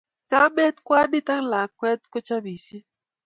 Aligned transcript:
Kamet, 0.29 0.75
kwanit 0.85 1.27
ak 1.35 1.41
lakwet 1.51 2.01
kochopisiei 2.11 2.85